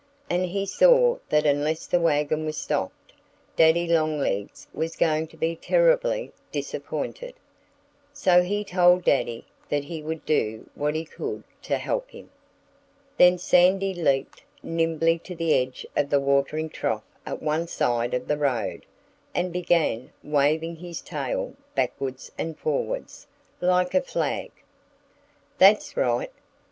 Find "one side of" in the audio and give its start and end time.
17.43-18.27